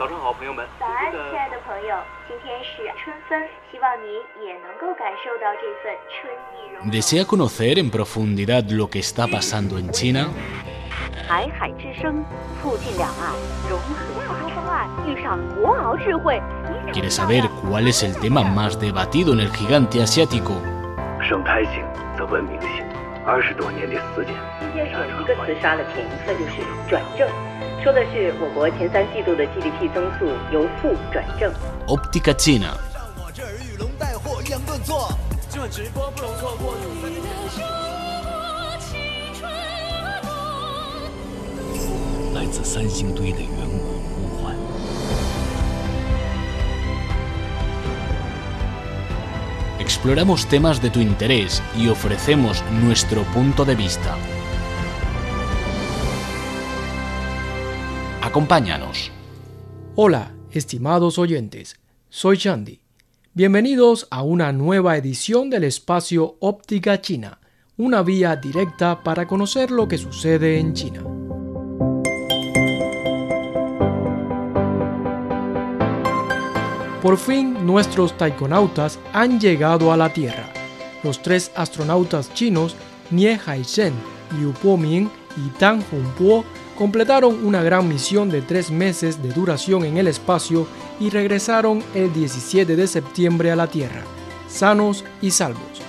[0.00, 0.66] 早上好，朋友们。
[0.80, 1.96] 早安，亲爱的朋友，
[2.26, 10.30] 今天是春分，希望你也能够感受到这份春意融融。¿Desea conocer en profundidad lo que está pasando en China?
[11.28, 12.24] 台海之声，
[12.62, 13.34] 促进两岸
[13.68, 16.40] 融合亚洲方案遇上国鳌智慧。
[16.92, 20.54] ¿Quiere saber cuál es el tema más debatido en el gigante asiático?
[23.31, 24.35] 二十多年的时间。
[24.59, 27.25] 今天是一个词杀了潜一色，就是转正，
[27.81, 31.49] 说的是我国前三季度的 GDP 增速由负转正。
[31.87, 32.75] Óptica China.
[33.15, 35.17] 我这儿玉龙带货两顿做，
[35.49, 36.75] 这直播不容错过。
[42.35, 44.00] 来自三星堆的远古
[50.01, 54.17] Exploramos temas de tu interés y ofrecemos nuestro punto de vista.
[58.19, 59.11] Acompáñanos.
[59.93, 61.75] Hola, estimados oyentes,
[62.09, 62.81] soy Chandy.
[63.35, 67.39] Bienvenidos a una nueva edición del espacio Óptica China,
[67.77, 71.10] una vía directa para conocer lo que sucede en China.
[77.01, 80.45] Por fin nuestros taikonautas han llegado a la Tierra.
[81.03, 82.75] Los tres astronautas chinos,
[83.09, 83.93] Nie Haisheng,
[84.37, 86.45] Liu Poming y Tang Hongbo,
[86.77, 90.67] completaron una gran misión de tres meses de duración en el espacio
[90.99, 94.03] y regresaron el 17 de septiembre a la Tierra,
[94.47, 95.81] sanos y salvos.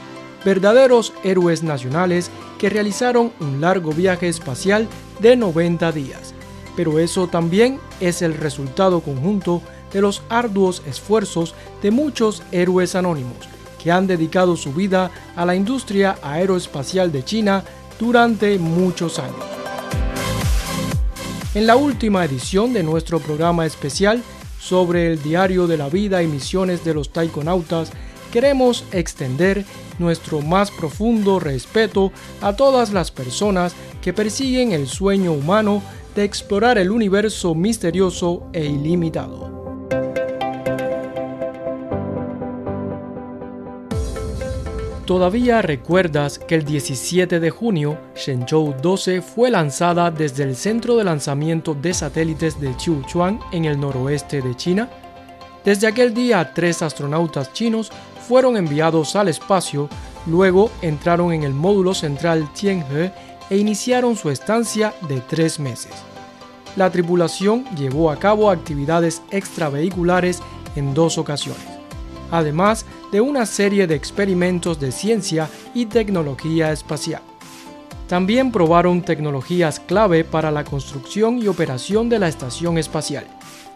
[0.46, 4.88] Verdaderos héroes nacionales que realizaron un largo viaje espacial
[5.20, 6.34] de 90 días.
[6.74, 9.60] Pero eso también es el resultado conjunto
[9.93, 13.48] de los arduos esfuerzos de muchos héroes anónimos
[13.83, 17.64] que han dedicado su vida a la industria aeroespacial de China
[17.98, 19.45] durante muchos años.
[21.55, 24.23] En la última edición de nuestro programa especial
[24.61, 27.91] sobre el diario de la vida y misiones de los taikonautas,
[28.33, 29.64] queremos extender
[29.98, 35.83] nuestro más profundo respeto a todas las personas que persiguen el sueño humano
[36.14, 39.52] de explorar el universo misterioso e ilimitado.
[45.07, 51.02] Todavía recuerdas que el 17 de junio Shenzhou 12 fue lanzada desde el centro de
[51.02, 54.89] lanzamiento de satélites de Qiuchuan en el noroeste de China.
[55.64, 57.90] Desde aquel día tres astronautas chinos
[58.29, 59.89] fueron enviados al espacio,
[60.27, 63.13] luego entraron en el módulo central Tianhe
[63.51, 65.92] e iniciaron su estancia de tres meses.
[66.77, 70.40] La tripulación llevó a cabo actividades extravehiculares
[70.77, 71.71] en dos ocasiones
[72.33, 77.23] además de una serie de experimentos de ciencia y tecnología espacial.
[78.09, 83.27] También probaron tecnologías clave para la construcción y operación de la estación espacial,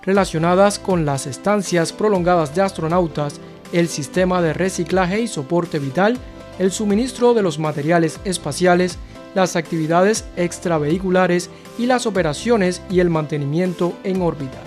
[0.04, 3.40] relacionadas con las estancias prolongadas de astronautas,
[3.72, 6.18] el sistema de reciclaje y soporte vital,
[6.58, 8.98] el suministro de los materiales espaciales,
[9.34, 14.58] las actividades extravehiculares y las operaciones y el mantenimiento en órbita.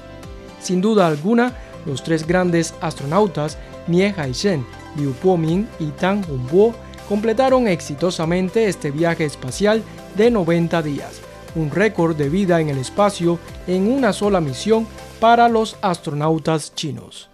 [0.62, 1.54] Sin duda alguna,
[1.86, 3.58] los tres grandes astronautas
[3.88, 6.74] Nie Haisheng, Liu Poming y Tang Hongbo
[7.08, 9.84] completaron exitosamente este viaje espacial
[10.16, 11.22] de 90 días,
[11.56, 14.86] un récord de vida en el espacio en una sola misión
[15.20, 17.30] para los astronautas chinos.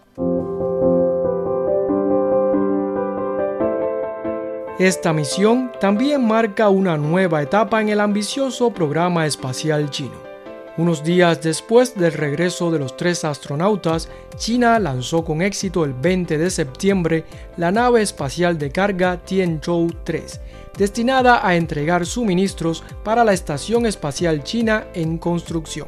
[4.78, 10.25] Esta misión también marca una nueva etapa en el ambicioso programa espacial chino.
[10.78, 16.36] Unos días después del regreso de los tres astronautas, China lanzó con éxito el 20
[16.36, 17.24] de septiembre
[17.56, 20.40] la nave espacial de carga Tianzhou 3,
[20.76, 25.86] destinada a entregar suministros para la Estación Espacial China en construcción.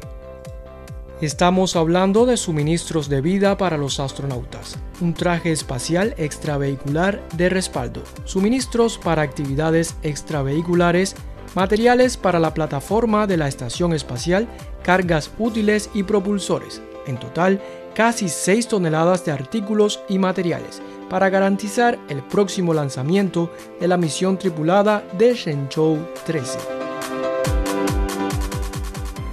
[1.21, 8.01] Estamos hablando de suministros de vida para los astronautas, un traje espacial extravehicular de respaldo,
[8.23, 11.15] suministros para actividades extravehiculares,
[11.55, 14.47] materiales para la plataforma de la estación espacial,
[14.83, 16.81] cargas útiles y propulsores.
[17.07, 17.61] En total,
[17.93, 24.37] casi 6 toneladas de artículos y materiales para garantizar el próximo lanzamiento de la misión
[24.37, 26.59] tripulada de Shenzhou 13.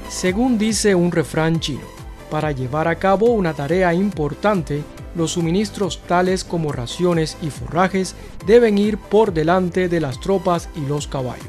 [0.09, 1.85] Según dice un refrán chino,
[2.31, 4.83] para llevar a cabo una tarea importante,
[5.15, 8.15] los suministros tales como raciones y forrajes
[8.47, 11.47] deben ir por delante de las tropas y los caballos.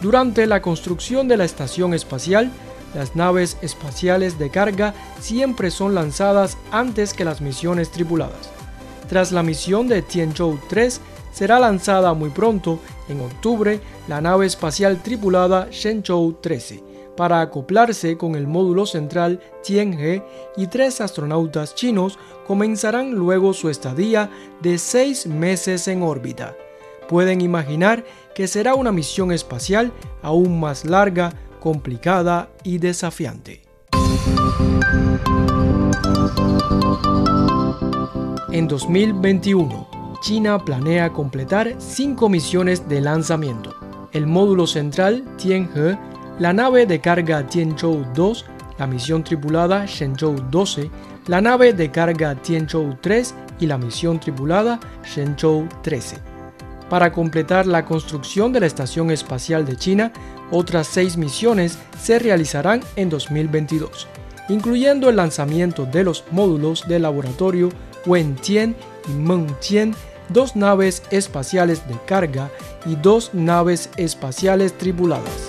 [0.00, 2.50] Durante la construcción de la estación espacial,
[2.94, 8.50] las naves espaciales de carga siempre son lanzadas antes que las misiones tripuladas.
[9.08, 11.00] Tras la misión de Tianzhou 3,
[11.32, 12.78] será lanzada muy pronto,
[13.08, 16.82] en octubre, la nave espacial tripulada Shenzhou 13,
[17.16, 20.22] para acoplarse con el módulo central Tianhe
[20.56, 24.30] y tres astronautas chinos comenzarán luego su estadía
[24.60, 26.56] de seis meses en órbita.
[27.08, 28.04] Pueden imaginar
[28.34, 29.92] que será una misión espacial
[30.22, 33.62] aún más larga, complicada y desafiante.
[38.50, 43.74] En 2021, China planea completar cinco misiones de lanzamiento.
[44.12, 45.96] El módulo central Tianhe,
[46.40, 48.44] la nave de carga Tianzhou 2,
[48.78, 50.90] la misión tripulada Shenzhou 12,
[51.28, 56.31] la nave de carga Tianzhou 3 y la misión tripulada Shenzhou 13.
[56.92, 60.12] Para completar la construcción de la Estación Espacial de China,
[60.50, 64.06] otras seis misiones se realizarán en 2022,
[64.50, 67.70] incluyendo el lanzamiento de los módulos del laboratorio
[68.04, 68.76] Wentian
[69.08, 69.94] y Mengtian
[70.28, 72.50] dos naves espaciales de carga
[72.84, 75.48] y dos naves espaciales tripuladas.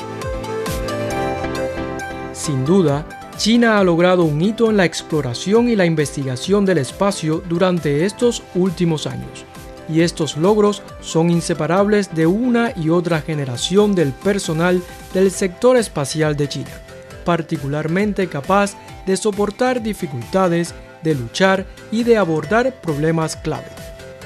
[2.31, 3.05] Sin duda,
[3.35, 8.43] China ha logrado un hito en la exploración y la investigación del espacio durante estos
[8.55, 9.43] últimos años,
[9.89, 14.81] y estos logros son inseparables de una y otra generación del personal
[15.13, 16.71] del sector espacial de China,
[17.25, 18.75] particularmente capaz
[19.05, 23.67] de soportar dificultades, de luchar y de abordar problemas clave.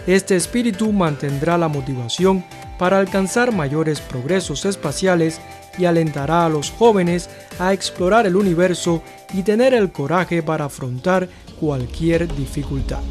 [0.06, 2.46] Este espíritu mantendrá la motivación
[2.78, 5.42] para alcanzar mayores progresos espaciales
[5.78, 11.28] y alentará a los jóvenes a explorar el universo y tener el coraje para afrontar
[11.60, 13.02] cualquier dificultad.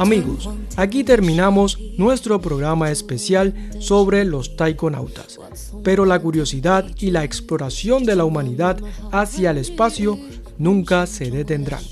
[0.00, 5.38] Amigos, aquí terminamos nuestro programa especial sobre los taikonautas
[5.82, 8.78] pero la curiosidad y la exploración de la humanidad
[9.12, 10.18] hacia el espacio
[10.58, 11.82] nunca se detendrán.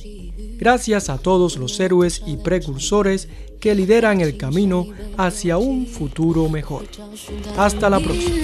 [0.58, 3.28] Gracias a todos los héroes y precursores
[3.60, 6.84] que lideran el camino hacia un futuro mejor.
[7.56, 8.37] Hasta la próxima.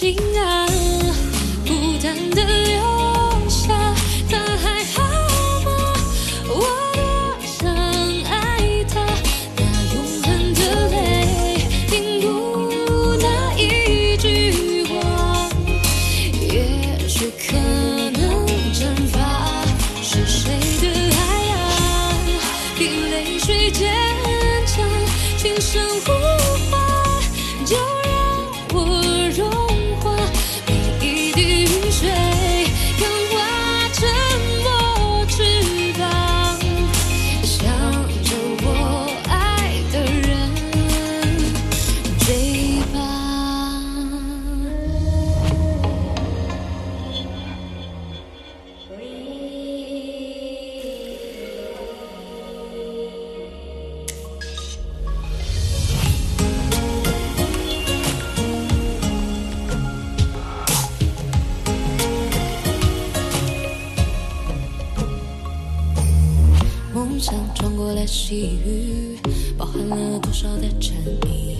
[0.00, 0.64] 心啊，
[1.66, 2.78] 孤单的留
[3.48, 3.74] 下，
[4.30, 5.02] 他还好
[5.64, 5.70] 吗？
[6.46, 6.54] 我
[6.94, 7.02] 多
[7.44, 7.68] 想
[8.30, 9.04] 爱他，
[9.56, 9.60] 那
[9.94, 10.60] 永恒的
[10.90, 10.94] 泪，
[11.90, 13.26] 凝固那
[13.58, 15.50] 一句话，
[16.42, 19.16] 也许可能蒸发。
[20.00, 20.86] 是谁的
[21.16, 21.18] 爱
[21.54, 21.58] 啊，
[22.78, 23.92] 比泪水坚
[24.64, 24.88] 强？
[25.36, 26.27] 轻声呼。
[67.18, 69.18] 像穿过了细雨，
[69.56, 70.96] 包含了多少的禅
[71.26, 71.56] 意。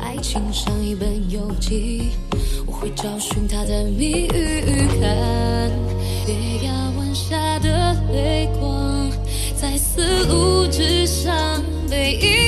[0.00, 2.10] 爱情像一本游记，
[2.66, 4.88] 我会找寻它的谜语。
[5.00, 5.70] 看
[6.26, 9.10] 月牙湾下的泪光，
[9.56, 12.47] 在丝路之上被遗。